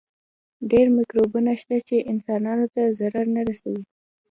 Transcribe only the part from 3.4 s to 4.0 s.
رسوي.